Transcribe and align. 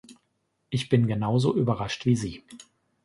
Ich 0.71 0.89
bin 0.89 1.05
genauso 1.05 1.55
überrascht 1.55 2.07
wie 2.07 2.15
Sie. 2.15 2.43